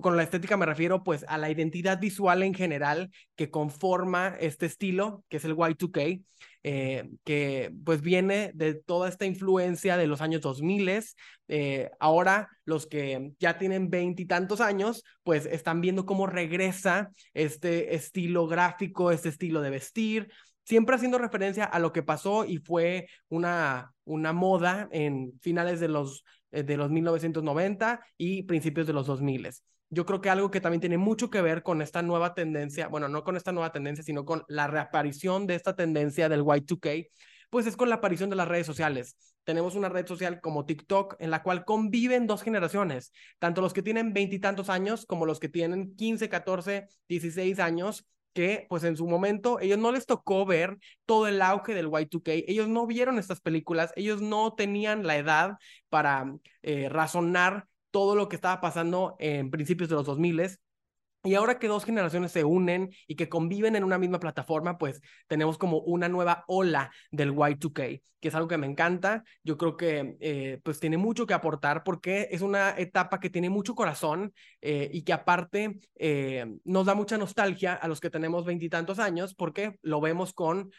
con 0.00 0.16
la 0.16 0.22
estética 0.22 0.56
me 0.56 0.66
refiero 0.66 1.04
pues 1.04 1.24
a 1.28 1.38
la 1.38 1.50
identidad 1.50 2.00
visual 2.00 2.42
en 2.42 2.54
general 2.54 3.10
que 3.36 3.50
conforma 3.50 4.34
este 4.40 4.66
estilo, 4.66 5.24
que 5.28 5.36
es 5.36 5.44
el 5.44 5.54
Y2K, 5.54 6.24
eh, 6.64 7.10
que 7.24 7.72
pues 7.84 8.02
viene 8.02 8.52
de 8.54 8.74
toda 8.74 9.08
esta 9.08 9.26
influencia 9.26 9.96
de 9.96 10.06
los 10.06 10.20
años 10.20 10.40
2000. 10.40 10.82
Eh, 11.48 11.90
ahora 11.98 12.48
los 12.64 12.86
que 12.86 13.32
ya 13.38 13.58
tienen 13.58 13.90
veintitantos 13.90 14.60
años, 14.60 15.04
pues 15.22 15.46
están 15.46 15.80
viendo 15.80 16.06
cómo 16.06 16.26
regresa 16.26 17.10
este 17.34 17.94
estilo 17.94 18.46
gráfico, 18.46 19.10
este 19.10 19.28
estilo 19.28 19.60
de 19.60 19.70
vestir, 19.70 20.32
siempre 20.64 20.96
haciendo 20.96 21.18
referencia 21.18 21.64
a 21.64 21.78
lo 21.78 21.92
que 21.92 22.02
pasó 22.02 22.44
y 22.44 22.58
fue 22.58 23.06
una, 23.28 23.92
una 24.04 24.32
moda 24.32 24.88
en 24.92 25.32
finales 25.40 25.80
de 25.80 25.88
los, 25.88 26.24
eh, 26.52 26.62
de 26.62 26.76
los 26.76 26.90
1990 26.90 28.00
y 28.16 28.44
principios 28.44 28.86
de 28.86 28.92
los 28.92 29.06
2000. 29.06 29.50
Yo 29.94 30.06
creo 30.06 30.22
que 30.22 30.30
algo 30.30 30.50
que 30.50 30.62
también 30.62 30.80
tiene 30.80 30.96
mucho 30.96 31.28
que 31.28 31.42
ver 31.42 31.62
con 31.62 31.82
esta 31.82 32.00
nueva 32.00 32.32
tendencia, 32.32 32.88
bueno, 32.88 33.08
no 33.08 33.24
con 33.24 33.36
esta 33.36 33.52
nueva 33.52 33.72
tendencia, 33.72 34.02
sino 34.02 34.24
con 34.24 34.42
la 34.48 34.66
reaparición 34.66 35.46
de 35.46 35.54
esta 35.54 35.76
tendencia 35.76 36.30
del 36.30 36.44
Y2K, 36.44 37.10
pues 37.50 37.66
es 37.66 37.76
con 37.76 37.90
la 37.90 37.96
aparición 37.96 38.30
de 38.30 38.36
las 38.36 38.48
redes 38.48 38.64
sociales. 38.66 39.18
Tenemos 39.44 39.74
una 39.74 39.90
red 39.90 40.06
social 40.06 40.40
como 40.40 40.64
TikTok 40.64 41.16
en 41.18 41.30
la 41.30 41.42
cual 41.42 41.66
conviven 41.66 42.26
dos 42.26 42.42
generaciones, 42.42 43.12
tanto 43.38 43.60
los 43.60 43.74
que 43.74 43.82
tienen 43.82 44.14
veintitantos 44.14 44.70
años 44.70 45.04
como 45.04 45.26
los 45.26 45.38
que 45.38 45.50
tienen 45.50 45.94
15, 45.94 46.30
14, 46.30 46.86
16 47.08 47.58
años, 47.58 48.08
que 48.32 48.64
pues 48.70 48.84
en 48.84 48.96
su 48.96 49.06
momento 49.06 49.60
ellos 49.60 49.78
no 49.78 49.92
les 49.92 50.06
tocó 50.06 50.46
ver 50.46 50.78
todo 51.04 51.26
el 51.28 51.42
auge 51.42 51.74
del 51.74 51.88
Y2K, 51.88 52.44
ellos 52.48 52.66
no 52.66 52.86
vieron 52.86 53.18
estas 53.18 53.42
películas, 53.42 53.92
ellos 53.94 54.22
no 54.22 54.54
tenían 54.54 55.06
la 55.06 55.18
edad 55.18 55.58
para 55.90 56.32
eh, 56.62 56.88
razonar 56.88 57.66
todo 57.92 58.16
lo 58.16 58.28
que 58.28 58.34
estaba 58.34 58.60
pasando 58.60 59.14
en 59.20 59.52
principios 59.52 59.88
de 59.88 59.94
los 59.94 60.06
2000 60.06 60.58
y 61.24 61.36
ahora 61.36 61.60
que 61.60 61.68
dos 61.68 61.84
generaciones 61.84 62.32
se 62.32 62.42
unen 62.42 62.90
y 63.06 63.14
que 63.14 63.28
conviven 63.28 63.76
en 63.76 63.84
una 63.84 63.96
misma 63.96 64.18
plataforma, 64.18 64.76
pues 64.76 65.00
tenemos 65.28 65.56
como 65.56 65.78
una 65.78 66.08
nueva 66.08 66.44
ola 66.48 66.90
del 67.12 67.32
Y2K, 67.32 68.02
que 68.20 68.28
es 68.28 68.34
algo 68.34 68.48
que 68.48 68.58
me 68.58 68.66
encanta. 68.66 69.22
Yo 69.44 69.56
creo 69.56 69.76
que 69.76 70.16
eh, 70.18 70.60
pues 70.64 70.80
tiene 70.80 70.96
mucho 70.96 71.24
que 71.24 71.34
aportar 71.34 71.84
porque 71.84 72.26
es 72.32 72.42
una 72.42 72.70
etapa 72.76 73.20
que 73.20 73.30
tiene 73.30 73.50
mucho 73.50 73.76
corazón 73.76 74.34
eh, 74.60 74.90
y 74.92 75.02
que 75.02 75.12
aparte 75.12 75.78
eh, 75.94 76.58
nos 76.64 76.86
da 76.86 76.96
mucha 76.96 77.18
nostalgia 77.18 77.74
a 77.74 77.86
los 77.86 78.00
que 78.00 78.10
tenemos 78.10 78.44
veintitantos 78.44 78.98
años 78.98 79.32
porque 79.36 79.78
lo 79.82 80.00
vemos 80.00 80.32
con 80.32 80.72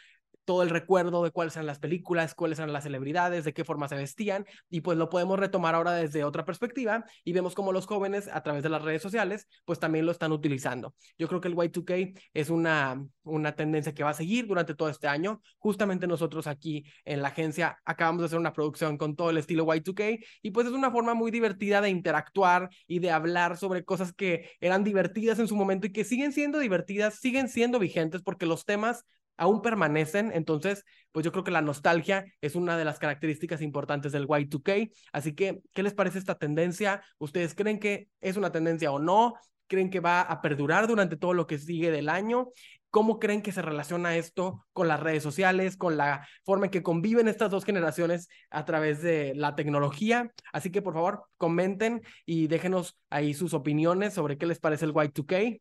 todo 0.44 0.62
el 0.62 0.70
recuerdo 0.70 1.24
de 1.24 1.30
cuáles 1.30 1.56
eran 1.56 1.66
las 1.66 1.78
películas, 1.78 2.34
cuáles 2.34 2.58
eran 2.58 2.72
las 2.72 2.84
celebridades, 2.84 3.44
de 3.44 3.52
qué 3.52 3.64
forma 3.64 3.88
se 3.88 3.96
vestían, 3.96 4.46
y 4.68 4.80
pues 4.80 4.98
lo 4.98 5.08
podemos 5.08 5.38
retomar 5.38 5.74
ahora 5.74 5.92
desde 5.92 6.24
otra 6.24 6.44
perspectiva 6.44 7.04
y 7.24 7.32
vemos 7.32 7.54
cómo 7.54 7.72
los 7.72 7.86
jóvenes 7.86 8.28
a 8.32 8.42
través 8.42 8.62
de 8.62 8.68
las 8.68 8.82
redes 8.82 9.02
sociales 9.02 9.48
pues 9.64 9.78
también 9.78 10.06
lo 10.06 10.12
están 10.12 10.32
utilizando. 10.32 10.94
Yo 11.18 11.28
creo 11.28 11.40
que 11.40 11.48
el 11.48 11.56
Y2K 11.56 12.20
es 12.32 12.50
una, 12.50 13.04
una 13.22 13.54
tendencia 13.54 13.94
que 13.94 14.04
va 14.04 14.10
a 14.10 14.14
seguir 14.14 14.46
durante 14.46 14.74
todo 14.74 14.88
este 14.88 15.08
año. 15.08 15.40
Justamente 15.58 16.06
nosotros 16.06 16.46
aquí 16.46 16.84
en 17.04 17.22
la 17.22 17.28
agencia 17.28 17.78
acabamos 17.84 18.22
de 18.22 18.26
hacer 18.26 18.38
una 18.38 18.52
producción 18.52 18.98
con 18.98 19.16
todo 19.16 19.30
el 19.30 19.38
estilo 19.38 19.66
Y2K 19.66 20.24
y 20.42 20.50
pues 20.50 20.66
es 20.66 20.72
una 20.72 20.90
forma 20.90 21.14
muy 21.14 21.30
divertida 21.30 21.80
de 21.80 21.90
interactuar 21.90 22.68
y 22.86 22.98
de 22.98 23.10
hablar 23.10 23.56
sobre 23.56 23.84
cosas 23.84 24.12
que 24.12 24.50
eran 24.60 24.84
divertidas 24.84 25.38
en 25.38 25.48
su 25.48 25.56
momento 25.56 25.86
y 25.86 25.92
que 25.92 26.04
siguen 26.04 26.32
siendo 26.32 26.58
divertidas, 26.58 27.16
siguen 27.16 27.48
siendo 27.48 27.78
vigentes 27.78 28.22
porque 28.22 28.46
los 28.46 28.64
temas 28.64 29.04
aún 29.36 29.62
permanecen. 29.62 30.30
Entonces, 30.34 30.84
pues 31.12 31.24
yo 31.24 31.32
creo 31.32 31.44
que 31.44 31.50
la 31.50 31.62
nostalgia 31.62 32.24
es 32.40 32.54
una 32.54 32.76
de 32.76 32.84
las 32.84 32.98
características 32.98 33.62
importantes 33.62 34.12
del 34.12 34.26
Y2K. 34.26 34.90
Así 35.12 35.34
que, 35.34 35.60
¿qué 35.72 35.82
les 35.82 35.94
parece 35.94 36.18
esta 36.18 36.36
tendencia? 36.36 37.02
¿Ustedes 37.18 37.54
creen 37.54 37.78
que 37.78 38.08
es 38.20 38.36
una 38.36 38.52
tendencia 38.52 38.90
o 38.90 38.98
no? 38.98 39.34
¿Creen 39.66 39.90
que 39.90 40.00
va 40.00 40.20
a 40.20 40.42
perdurar 40.42 40.86
durante 40.86 41.16
todo 41.16 41.34
lo 41.34 41.46
que 41.46 41.58
sigue 41.58 41.90
del 41.90 42.08
año? 42.08 42.48
¿Cómo 42.90 43.18
creen 43.18 43.42
que 43.42 43.50
se 43.50 43.60
relaciona 43.60 44.16
esto 44.16 44.64
con 44.72 44.86
las 44.86 45.00
redes 45.00 45.22
sociales, 45.24 45.76
con 45.76 45.96
la 45.96 46.28
forma 46.44 46.66
en 46.66 46.70
que 46.70 46.84
conviven 46.84 47.26
estas 47.26 47.50
dos 47.50 47.64
generaciones 47.64 48.28
a 48.50 48.64
través 48.64 49.02
de 49.02 49.32
la 49.34 49.56
tecnología? 49.56 50.30
Así 50.52 50.70
que 50.70 50.80
por 50.80 50.94
favor, 50.94 51.24
comenten 51.36 52.02
y 52.24 52.46
déjenos 52.46 52.96
ahí 53.10 53.34
sus 53.34 53.52
opiniones 53.52 54.14
sobre 54.14 54.38
qué 54.38 54.46
les 54.46 54.60
parece 54.60 54.84
el 54.84 54.94
Y2K. 54.94 55.60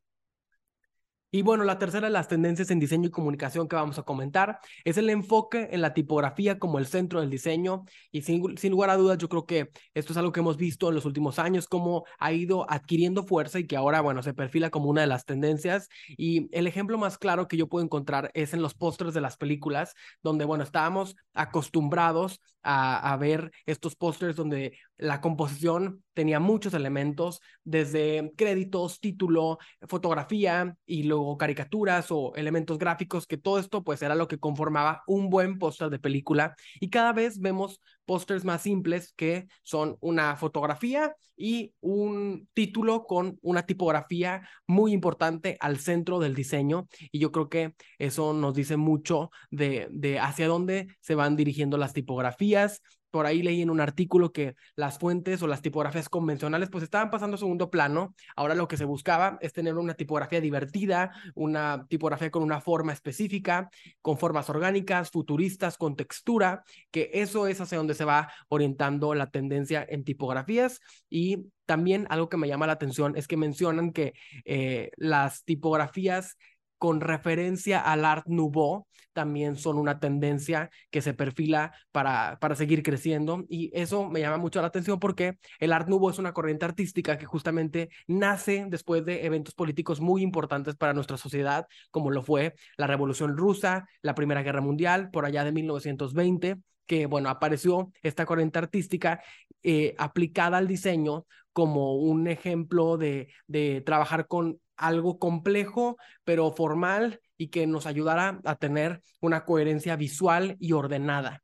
Y 1.36 1.42
bueno, 1.42 1.64
la 1.64 1.80
tercera 1.80 2.06
de 2.06 2.14
las 2.14 2.28
tendencias 2.28 2.70
en 2.70 2.80
diseño 2.80 3.08
y 3.08 3.12
comunicación 3.12 3.68
que 3.68 3.76
vamos 3.76 3.98
a 3.98 4.04
comentar 4.04 4.60
es 4.84 5.00
el 5.00 5.10
enfoque 5.10 5.70
en 5.72 5.82
la 5.82 5.96
tipografía 5.96 6.60
como 6.60 6.78
el 6.78 6.86
centro 6.86 7.22
del 7.22 7.32
diseño. 7.32 7.86
Y 8.12 8.22
sin, 8.22 8.56
sin, 8.56 8.70
lugar 8.70 8.92
a 8.92 8.98
dudas, 8.98 9.18
yo 9.18 9.28
creo 9.30 9.48
que 9.48 9.72
esto 9.96 10.14
es 10.14 10.18
algo 10.18 10.32
que 10.32 10.42
hemos 10.42 10.58
visto 10.58 10.90
en 10.90 10.96
los 10.96 11.06
últimos 11.06 11.40
años, 11.40 11.68
cómo 11.68 12.06
ha 12.20 12.32
ido 12.34 12.70
adquiriendo 12.70 13.24
fuerza 13.24 13.58
y 13.58 13.66
que 13.66 13.76
ahora, 13.76 14.02
bueno, 14.02 14.22
se 14.22 14.36
perfila 14.36 14.70
como 14.70 14.92
una 14.92 15.02
de 15.02 15.08
las 15.08 15.26
tendencias. 15.26 15.90
Y 16.08 16.56
el 16.56 16.68
ejemplo 16.68 17.00
más 17.00 17.18
claro 17.18 17.48
que 17.48 17.58
yo 17.58 17.68
puedo 17.68 17.84
encontrar 17.84 18.30
es 18.36 18.54
en 18.54 18.62
los 18.62 18.76
pósters 18.76 19.16
de 19.16 19.22
las 19.22 19.36
películas, 19.36 19.96
donde, 20.22 20.46
bueno, 20.46 20.64
estábamos 20.64 21.16
acostumbrados 21.34 22.42
a, 22.62 23.12
a 23.12 23.18
ver 23.18 23.52
estos 23.66 23.96
pósters 23.96 24.36
donde 24.36 24.78
la 24.98 25.20
composición 25.20 26.04
tenía 26.14 26.40
muchos 26.40 26.76
elementos, 26.76 27.42
desde 27.64 28.32
créditos, 28.38 29.00
título, 29.00 29.58
fotografía 29.88 30.78
y 30.86 31.04
luego 31.04 31.23
caricaturas 31.38 32.08
o 32.10 32.34
elementos 32.36 32.78
gráficos, 32.78 33.28
que 33.28 33.38
todo 33.38 33.60
esto 33.60 33.84
pues 33.84 34.02
era 34.02 34.16
lo 34.16 34.28
que 34.28 34.40
conformaba 34.40 35.04
un 35.08 35.30
buen 35.30 35.60
póster 35.60 35.90
de 35.90 36.00
película. 36.00 36.56
Y 36.80 36.90
cada 36.90 37.14
vez 37.14 37.40
vemos 37.40 37.82
pósters 38.06 38.46
más 38.46 38.62
simples 38.62 39.14
que 39.16 39.48
son 39.64 39.98
una 40.02 40.36
fotografía 40.36 41.16
y 41.36 41.74
un 41.82 42.48
título 42.54 43.06
con 43.06 43.40
una 43.42 43.66
tipografía 43.66 44.48
muy 44.68 44.94
importante 44.94 45.58
al 45.60 45.80
centro 45.80 46.20
del 46.20 46.36
diseño. 46.36 46.88
Y 47.12 47.20
yo 47.20 47.32
creo 47.32 47.50
que 47.50 47.76
eso 47.98 48.34
nos 48.34 48.54
dice 48.54 48.78
mucho 48.78 49.32
de, 49.50 49.88
de 49.92 50.20
hacia 50.20 50.48
dónde 50.48 50.88
se 51.02 51.16
van 51.16 51.36
dirigiendo 51.36 51.78
las 51.78 51.94
tipografías 51.94 52.82
por 53.14 53.28
ahí 53.28 53.44
leí 53.44 53.62
en 53.62 53.70
un 53.70 53.80
artículo 53.80 54.32
que 54.32 54.56
las 54.76 54.98
fuentes 54.98 55.44
o 55.44 55.48
las 55.48 55.62
tipografías 55.62 56.10
convencionales 56.10 56.72
pues 56.72 56.84
estaban 56.84 57.12
pasando 57.12 57.36
a 57.36 57.38
segundo 57.38 57.70
plano. 57.70 58.16
Ahora 58.36 58.56
lo 58.56 58.68
que 58.68 58.76
se 58.76 58.86
buscaba 58.86 59.38
es 59.40 59.54
tener 59.54 59.76
una 59.76 59.94
tipografía 59.94 60.42
divertida, 60.42 61.12
una 61.36 61.86
tipografía 61.88 62.32
con 62.32 62.42
una 62.42 62.60
forma 62.60 62.92
específica, 62.92 63.70
con 64.02 64.18
formas 64.18 64.50
orgánicas, 64.50 65.12
futuristas, 65.12 65.78
con 65.78 65.96
textura, 65.96 66.64
que 66.90 67.12
eso 67.14 67.46
es 67.46 67.62
hacia 67.62 67.78
donde 67.78 67.94
se 67.94 68.04
va 68.04 68.34
orientando 68.48 69.14
la 69.14 69.30
tendencia 69.30 69.86
en 69.88 70.04
tipografías 70.04 70.80
y 71.08 71.52
también 71.66 72.08
algo 72.10 72.30
que 72.30 72.38
me 72.38 72.48
llama 72.48 72.68
la 72.68 72.74
atención 72.74 73.16
es 73.16 73.28
que 73.28 73.38
mencionan 73.38 73.94
que 73.94 74.14
eh, 74.44 74.90
las 74.98 75.44
tipografías 75.44 76.36
con 76.84 77.00
referencia 77.00 77.80
al 77.80 78.04
Art 78.04 78.26
Nouveau 78.28 78.88
también 79.14 79.56
son 79.56 79.78
una 79.78 80.02
tendencia 80.02 80.70
que 80.92 81.02
se 81.02 81.14
perfila 81.14 81.72
para, 81.94 82.38
para 82.42 82.56
seguir 82.56 82.84
creciendo 82.84 83.46
y 83.48 83.72
eso 83.74 84.10
me 84.10 84.20
llama 84.20 84.36
mucho 84.36 84.60
la 84.60 84.68
atención 84.68 85.00
porque 85.00 85.38
el 85.60 85.72
Art 85.72 85.88
Nouveau 85.88 86.10
es 86.10 86.20
una 86.20 86.34
corriente 86.34 86.66
artística 86.66 87.18
que 87.18 87.26
justamente 87.26 87.88
nace 88.06 88.66
después 88.68 89.06
de 89.06 89.26
eventos 89.26 89.54
políticos 89.54 90.02
muy 90.02 90.24
importantes 90.24 90.76
para 90.76 90.92
nuestra 90.92 91.16
sociedad 91.16 91.68
como 91.90 92.12
lo 92.12 92.22
fue 92.22 92.54
la 92.76 92.86
Revolución 92.86 93.38
Rusa, 93.38 93.88
la 94.02 94.14
Primera 94.14 94.44
Guerra 94.44 94.60
Mundial 94.60 95.10
por 95.10 95.24
allá 95.26 95.46
de 95.46 95.54
1920 95.54 96.58
que, 96.86 97.06
bueno, 97.06 97.30
apareció 97.30 97.94
esta 98.02 98.26
corriente 98.26 98.60
artística 98.60 99.24
eh, 99.64 99.96
aplicada 99.98 100.58
al 100.58 100.68
diseño 100.68 101.26
como 101.54 101.96
un 101.96 102.28
ejemplo 102.28 102.98
de, 102.98 103.30
de 103.48 103.80
trabajar 103.86 104.28
con 104.28 104.60
algo 104.78 105.20
complejo, 105.20 105.98
pero 106.24 106.52
formal 106.52 107.20
y 107.38 107.50
que 107.50 107.68
nos 107.68 107.86
ayudara 107.86 108.40
a 108.46 108.56
tener 108.56 109.02
una 109.22 109.46
coherencia 109.46 109.96
visual 109.96 110.56
y 110.60 110.74
ordenada 110.74 111.44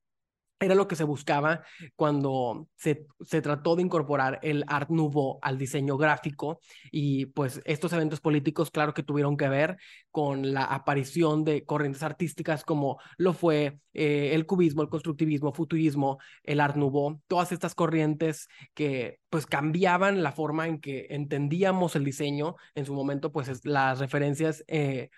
era 0.59 0.75
lo 0.75 0.87
que 0.87 0.95
se 0.95 1.03
buscaba 1.03 1.63
cuando 1.95 2.67
se, 2.75 3.05
se, 3.21 3.41
trató 3.41 3.75
de 3.75 3.83
incorporar 3.83 4.39
el 4.41 4.65
Art 4.67 4.89
Nouveau 4.89 5.39
al 5.41 5.57
diseño 5.57 5.97
gráfico 5.97 6.59
y 6.91 7.27
pues 7.27 7.61
estos 7.65 7.93
eventos 7.93 8.19
políticos 8.19 8.69
claro 8.69 8.93
que 8.93 9.03
tuvieron 9.03 9.37
que 9.37 9.49
ver 9.49 9.77
con 10.11 10.53
la 10.53 10.65
aparición 10.65 11.43
de 11.43 11.63
corrientes 11.65 12.03
artísticas 12.03 12.63
como 12.63 12.99
lo 13.17 13.33
fue 13.33 13.79
eh, 13.93 14.31
el 14.33 14.45
cubismo, 14.45 14.81
el 14.81 14.89
constructivismo, 14.89 15.53
futurismo, 15.53 16.19
el 16.43 16.59
Art 16.59 16.75
Nouveau, 16.75 17.21
todas 17.27 17.51
estas 17.51 17.75
corrientes 17.75 18.47
que 18.73 19.19
pues 19.29 19.45
cambiaban 19.45 20.23
la 20.23 20.31
forma 20.31 20.67
en 20.67 20.79
que 20.79 21.07
entendíamos 21.09 21.95
el 21.95 22.03
diseño. 22.03 22.55
En 22.75 22.85
su 22.85 22.93
momento 22.93 23.31
pues 23.31 23.65
las 23.65 23.99
referencias 23.99 24.63
eh, 24.67 25.09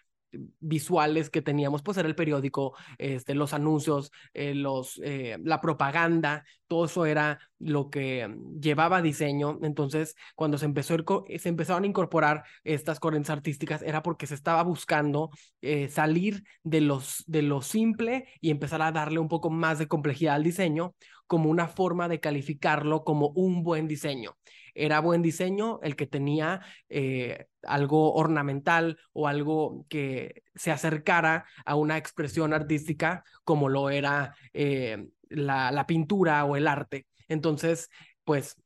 visuales 0.59 1.29
que 1.29 1.41
teníamos, 1.41 1.81
pues 1.83 1.97
era 1.97 2.07
el 2.07 2.15
periódico, 2.15 2.75
este, 2.97 3.35
los 3.35 3.53
anuncios, 3.53 4.11
eh, 4.33 4.55
los, 4.55 4.99
eh, 5.03 5.37
la 5.43 5.61
propaganda, 5.61 6.43
todo 6.67 6.85
eso 6.85 7.05
era 7.05 7.39
lo 7.59 7.89
que 7.89 8.33
llevaba 8.59 9.01
diseño. 9.01 9.59
Entonces, 9.61 10.15
cuando 10.35 10.57
se, 10.57 10.65
empezó 10.65 10.95
empezaron 11.27 11.83
a 11.83 11.87
incorporar 11.87 12.43
estas 12.63 12.99
corrientes 12.99 13.29
artísticas, 13.29 13.81
era 13.81 14.01
porque 14.01 14.27
se 14.27 14.35
estaba 14.35 14.63
buscando 14.63 15.31
eh, 15.61 15.89
salir 15.89 16.43
de, 16.63 16.81
los, 16.81 17.23
de 17.27 17.41
lo 17.41 17.61
simple 17.61 18.25
y 18.39 18.51
empezar 18.51 18.81
a 18.81 18.91
darle 18.91 19.19
un 19.19 19.27
poco 19.27 19.49
más 19.49 19.79
de 19.79 19.87
complejidad 19.87 20.35
al 20.35 20.43
diseño 20.43 20.95
como 21.27 21.49
una 21.49 21.67
forma 21.67 22.07
de 22.07 22.19
calificarlo 22.19 23.03
como 23.03 23.29
un 23.35 23.63
buen 23.63 23.87
diseño. 23.87 24.35
Era 24.75 24.99
buen 24.99 25.21
diseño 25.21 25.79
el 25.83 25.95
que 25.95 26.07
tenía 26.07 26.61
eh, 26.89 27.47
algo 27.63 28.13
ornamental 28.13 28.97
o 29.13 29.27
algo 29.27 29.85
que 29.89 30.43
se 30.55 30.71
acercara 30.71 31.45
a 31.65 31.75
una 31.75 31.97
expresión 31.97 32.53
artística 32.53 33.23
como 33.43 33.69
lo 33.69 33.89
era 33.89 34.35
eh, 34.53 35.07
la, 35.29 35.71
la 35.71 35.87
pintura 35.87 36.45
o 36.45 36.55
el 36.55 36.67
arte. 36.67 37.07
Entonces, 37.27 37.89
pues 38.23 38.57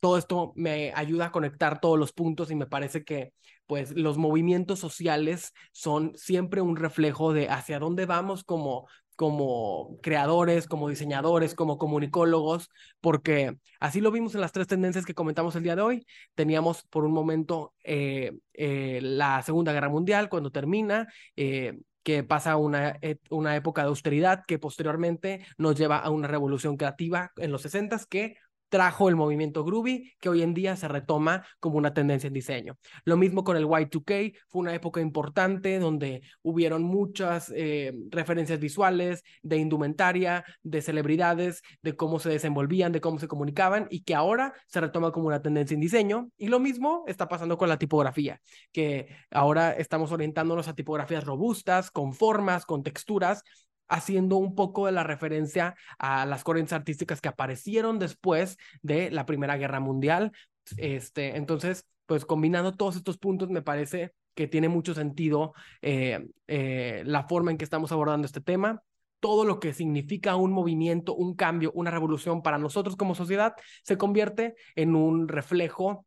todo 0.00 0.18
esto 0.18 0.52
me 0.56 0.92
ayuda 0.94 1.26
a 1.26 1.32
conectar 1.32 1.80
todos 1.80 1.98
los 1.98 2.12
puntos 2.12 2.50
y 2.50 2.56
me 2.56 2.66
parece 2.66 3.04
que 3.04 3.32
pues 3.66 3.92
los 3.92 4.18
movimientos 4.18 4.80
sociales 4.80 5.52
son 5.70 6.12
siempre 6.16 6.60
un 6.60 6.76
reflejo 6.76 7.32
de 7.32 7.48
hacia 7.48 7.78
dónde 7.78 8.04
vamos 8.04 8.44
como 8.44 8.88
como 9.16 9.98
creadores, 10.02 10.66
como 10.66 10.88
diseñadores, 10.88 11.54
como 11.54 11.78
comunicólogos, 11.78 12.70
porque 13.00 13.56
así 13.80 14.00
lo 14.00 14.10
vimos 14.10 14.34
en 14.34 14.40
las 14.40 14.52
tres 14.52 14.66
tendencias 14.66 15.04
que 15.06 15.14
comentamos 15.14 15.56
el 15.56 15.62
día 15.62 15.76
de 15.76 15.82
hoy. 15.82 16.06
Teníamos 16.34 16.84
por 16.84 17.04
un 17.04 17.12
momento 17.12 17.74
eh, 17.84 18.32
eh, 18.54 19.00
la 19.02 19.42
Segunda 19.42 19.72
Guerra 19.72 19.88
Mundial 19.88 20.28
cuando 20.28 20.50
termina, 20.50 21.08
eh, 21.36 21.78
que 22.02 22.24
pasa 22.24 22.56
una, 22.56 22.98
una 23.30 23.54
época 23.54 23.82
de 23.82 23.88
austeridad 23.88 24.42
que 24.46 24.58
posteriormente 24.58 25.46
nos 25.56 25.76
lleva 25.76 25.98
a 25.98 26.10
una 26.10 26.26
revolución 26.26 26.76
creativa 26.76 27.30
en 27.36 27.52
los 27.52 27.62
60 27.62 27.96
que 28.10 28.36
trajo 28.72 29.10
el 29.10 29.16
movimiento 29.16 29.64
groovy 29.64 30.14
que 30.18 30.30
hoy 30.30 30.40
en 30.40 30.54
día 30.54 30.76
se 30.76 30.88
retoma 30.88 31.44
como 31.60 31.76
una 31.76 31.92
tendencia 31.92 32.28
en 32.28 32.32
diseño. 32.32 32.78
Lo 33.04 33.18
mismo 33.18 33.44
con 33.44 33.58
el 33.58 33.66
Y2K, 33.66 34.34
fue 34.48 34.60
una 34.62 34.74
época 34.74 35.02
importante 35.02 35.78
donde 35.78 36.22
hubieron 36.40 36.82
muchas 36.82 37.52
eh, 37.54 37.92
referencias 38.08 38.58
visuales 38.58 39.24
de 39.42 39.58
indumentaria, 39.58 40.42
de 40.62 40.80
celebridades, 40.80 41.60
de 41.82 41.94
cómo 41.96 42.18
se 42.18 42.30
desenvolvían, 42.30 42.92
de 42.92 43.02
cómo 43.02 43.18
se 43.18 43.28
comunicaban 43.28 43.88
y 43.90 44.04
que 44.04 44.14
ahora 44.14 44.54
se 44.68 44.80
retoma 44.80 45.12
como 45.12 45.26
una 45.26 45.42
tendencia 45.42 45.74
en 45.74 45.80
diseño. 45.82 46.30
Y 46.38 46.48
lo 46.48 46.58
mismo 46.58 47.04
está 47.06 47.28
pasando 47.28 47.58
con 47.58 47.68
la 47.68 47.76
tipografía, 47.76 48.40
que 48.72 49.08
ahora 49.30 49.72
estamos 49.72 50.12
orientándonos 50.12 50.66
a 50.68 50.74
tipografías 50.74 51.24
robustas, 51.24 51.90
con 51.90 52.14
formas, 52.14 52.64
con 52.64 52.82
texturas 52.82 53.42
haciendo 53.88 54.36
un 54.36 54.54
poco 54.54 54.86
de 54.86 54.92
la 54.92 55.04
referencia 55.04 55.74
a 55.98 56.26
las 56.26 56.44
corrientes 56.44 56.72
artísticas 56.72 57.20
que 57.20 57.28
aparecieron 57.28 57.98
después 57.98 58.56
de 58.82 59.10
la 59.10 59.26
Primera 59.26 59.56
Guerra 59.56 59.80
Mundial. 59.80 60.32
Este, 60.76 61.36
entonces, 61.36 61.86
pues 62.06 62.24
combinando 62.24 62.74
todos 62.74 62.96
estos 62.96 63.18
puntos, 63.18 63.50
me 63.50 63.62
parece 63.62 64.12
que 64.34 64.48
tiene 64.48 64.68
mucho 64.68 64.94
sentido 64.94 65.52
eh, 65.82 66.26
eh, 66.46 67.02
la 67.06 67.24
forma 67.24 67.50
en 67.50 67.58
que 67.58 67.64
estamos 67.64 67.92
abordando 67.92 68.26
este 68.26 68.40
tema. 68.40 68.82
Todo 69.20 69.44
lo 69.44 69.60
que 69.60 69.72
significa 69.72 70.36
un 70.36 70.52
movimiento, 70.52 71.14
un 71.14 71.34
cambio, 71.34 71.70
una 71.74 71.90
revolución 71.90 72.42
para 72.42 72.58
nosotros 72.58 72.96
como 72.96 73.14
sociedad 73.14 73.54
se 73.84 73.98
convierte 73.98 74.54
en 74.74 74.96
un 74.96 75.28
reflejo 75.28 76.06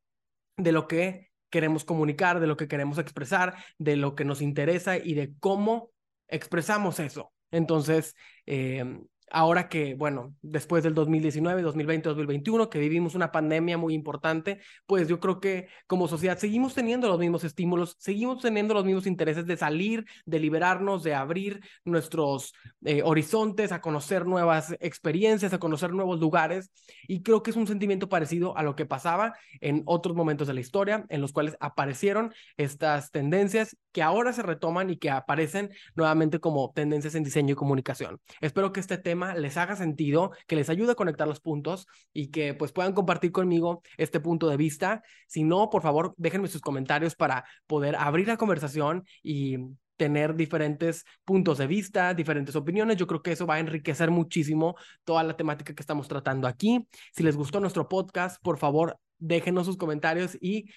de 0.58 0.72
lo 0.72 0.88
que 0.88 1.30
queremos 1.50 1.86
comunicar, 1.86 2.40
de 2.40 2.48
lo 2.48 2.58
que 2.58 2.68
queremos 2.68 2.98
expresar, 2.98 3.56
de 3.78 3.96
lo 3.96 4.16
que 4.16 4.26
nos 4.26 4.42
interesa 4.42 4.98
y 4.98 5.14
de 5.14 5.34
cómo 5.40 5.92
expresamos 6.28 7.00
eso. 7.00 7.32
Entonces, 7.56 8.16
eh, 8.46 8.84
ahora 9.32 9.70
que, 9.70 9.96
bueno, 9.96 10.36
después 10.42 10.84
del 10.84 10.94
2019, 10.94 11.62
2020, 11.62 12.10
2021, 12.10 12.70
que 12.70 12.80
vivimos 12.80 13.16
una 13.16 13.32
pandemia 13.32 13.78
muy 13.78 13.94
importante, 13.94 14.60
pues 14.86 15.08
yo 15.08 15.20
creo 15.20 15.40
que 15.40 15.68
como 15.88 16.08
sociedad 16.08 16.38
seguimos 16.38 16.74
teniendo 16.74 17.08
los 17.08 17.20
mismos 17.20 17.44
estímulos, 17.44 17.96
seguimos 18.00 18.42
teniendo 18.42 18.74
los 18.74 18.86
mismos 18.86 19.08
intereses 19.08 19.46
de 19.46 19.58
salir, 19.58 20.06
de 20.26 20.40
liberarnos, 20.40 21.04
de 21.04 21.16
abrir 21.16 21.62
nuestros 21.84 22.54
eh, 22.84 23.02
horizontes, 23.04 23.72
a 23.72 23.82
conocer 23.82 24.26
nuevas 24.26 24.76
experiencias, 24.80 25.54
a 25.54 25.60
conocer 25.60 25.92
nuevos 25.92 26.20
lugares. 26.20 26.72
Y 27.08 27.24
creo 27.24 27.44
que 27.44 27.52
es 27.52 27.58
un 27.58 27.68
sentimiento 27.68 28.10
parecido 28.10 28.58
a 28.58 28.64
lo 28.64 28.76
que 28.76 28.86
pasaba 28.86 29.34
en 29.62 29.84
otros 29.86 30.16
momentos 30.16 30.48
de 30.48 30.54
la 30.54 30.60
historia, 30.60 31.06
en 31.10 31.22
los 31.22 31.32
cuales 31.32 31.58
aparecieron 31.60 32.34
estas 32.58 33.12
tendencias 33.12 33.76
que 33.92 34.04
ahora 34.04 34.34
se 34.34 34.44
retoman 34.44 34.90
y 34.90 34.98
que 34.98 35.10
aparecen 35.10 35.72
nuevamente 35.96 36.40
como 36.40 36.72
tendencias 36.74 37.16
en 37.16 37.24
diseño 37.24 37.54
y 37.54 37.56
comunicación. 37.56 38.20
Espero 38.42 38.72
que 38.72 38.80
este 38.80 38.98
les 39.16 39.58
haga 39.58 39.76
sentido, 39.76 40.32
que 40.48 40.56
les 40.56 40.70
ayude 40.70 40.94
a 40.94 40.96
conectar 40.96 41.28
los 41.28 41.40
puntos 41.40 41.88
y 42.14 42.32
que 42.32 42.54
pues 42.54 42.72
puedan 42.72 42.94
compartir 42.94 43.32
conmigo 43.32 43.82
este 43.98 44.20
punto 44.20 44.48
de 44.50 44.58
vista. 44.58 45.04
Si 45.28 45.44
no, 45.44 45.70
por 45.70 45.82
favor, 45.82 46.14
déjenme 46.18 46.48
sus 46.48 46.62
comentarios 46.62 47.16
para 47.16 47.46
poder 47.68 47.96
abrir 47.96 48.28
la 48.28 48.38
conversación 48.38 49.06
y 49.24 49.58
tener 49.98 50.36
diferentes 50.36 51.06
puntos 51.24 51.58
de 51.58 51.68
vista, 51.68 52.14
diferentes 52.14 52.56
opiniones. 52.56 52.98
Yo 52.98 53.08
creo 53.08 53.22
que 53.22 53.32
eso 53.32 53.48
va 53.48 53.56
a 53.56 53.60
enriquecer 53.60 54.12
muchísimo 54.12 54.76
toda 55.04 55.24
la 55.24 55.38
temática 55.38 55.74
que 55.74 55.82
estamos 55.82 56.08
tratando 56.08 56.48
aquí. 56.48 56.88
Si 57.14 57.24
les 57.24 57.36
gustó 57.36 57.60
nuestro 57.60 57.88
podcast, 57.88 58.42
por 58.42 58.58
favor, 58.58 58.98
déjenos 59.18 59.66
sus 59.66 59.78
comentarios 59.78 60.38
y 60.42 60.70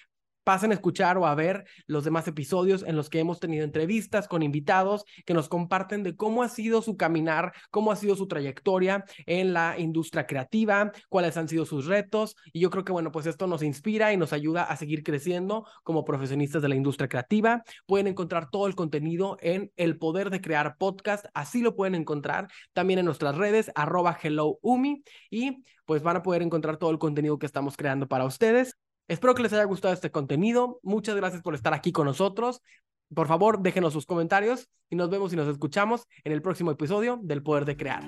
pasen 0.49 0.71
a 0.71 0.73
escuchar 0.73 1.15
o 1.19 1.27
a 1.27 1.35
ver 1.35 1.65
los 1.85 2.03
demás 2.03 2.27
episodios 2.27 2.81
en 2.81 2.95
los 2.95 3.07
que 3.07 3.19
hemos 3.19 3.39
tenido 3.39 3.63
entrevistas 3.63 4.27
con 4.27 4.41
invitados 4.41 5.05
que 5.23 5.35
nos 5.35 5.47
comparten 5.47 6.01
de 6.01 6.15
cómo 6.15 6.41
ha 6.41 6.49
sido 6.49 6.81
su 6.81 6.97
caminar, 6.97 7.53
cómo 7.69 7.91
ha 7.91 7.95
sido 7.95 8.15
su 8.15 8.27
trayectoria 8.27 9.05
en 9.27 9.53
la 9.53 9.77
industria 9.77 10.25
creativa, 10.25 10.91
cuáles 11.07 11.37
han 11.37 11.47
sido 11.47 11.67
sus 11.67 11.85
retos. 11.85 12.35
Y 12.51 12.61
yo 12.61 12.71
creo 12.71 12.83
que, 12.83 12.91
bueno, 12.91 13.11
pues 13.11 13.27
esto 13.27 13.45
nos 13.45 13.61
inspira 13.61 14.11
y 14.11 14.17
nos 14.17 14.33
ayuda 14.33 14.63
a 14.63 14.75
seguir 14.75 15.03
creciendo 15.03 15.67
como 15.83 16.03
profesionistas 16.03 16.63
de 16.63 16.69
la 16.69 16.75
industria 16.75 17.09
creativa. 17.09 17.61
Pueden 17.85 18.07
encontrar 18.07 18.49
todo 18.49 18.65
el 18.65 18.73
contenido 18.73 19.37
en 19.41 19.71
El 19.75 19.99
Poder 19.99 20.31
de 20.31 20.41
Crear 20.41 20.77
Podcast. 20.79 21.27
Así 21.35 21.61
lo 21.61 21.75
pueden 21.75 21.93
encontrar 21.93 22.47
también 22.73 22.97
en 22.97 23.05
nuestras 23.05 23.37
redes, 23.37 23.71
arroba 23.75 24.17
hello 24.19 24.57
umi. 24.63 25.03
Y 25.29 25.63
pues 25.85 26.01
van 26.01 26.17
a 26.17 26.23
poder 26.23 26.41
encontrar 26.41 26.77
todo 26.77 26.89
el 26.89 26.97
contenido 26.97 27.37
que 27.37 27.45
estamos 27.45 27.77
creando 27.77 28.07
para 28.07 28.25
ustedes. 28.25 28.78
Espero 29.09 29.33
que 29.33 29.41
les 29.41 29.51
haya 29.53 29.63
gustado 29.63 29.91
este 29.91 30.11
contenido. 30.11 30.79
Muchas 30.83 31.15
gracias 31.15 31.41
por 31.41 31.55
estar 31.55 31.73
aquí 31.73 31.91
con 31.91 32.05
nosotros. 32.05 32.61
Por 33.13 33.27
favor, 33.27 33.59
déjenos 33.59 33.91
sus 33.91 34.05
comentarios 34.05 34.69
y 34.87 34.95
nos 34.95 35.09
vemos 35.09 35.33
y 35.33 35.35
nos 35.35 35.47
escuchamos 35.47 36.05
en 36.23 36.31
el 36.31 36.43
próximo 36.43 36.69
episodio 36.69 37.19
del 37.23 37.41
Poder 37.41 37.65
de 37.65 37.75
Crear. 37.75 38.03